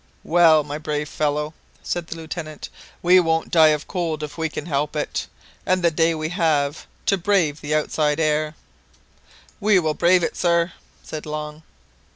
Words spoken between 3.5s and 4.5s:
die of cold if we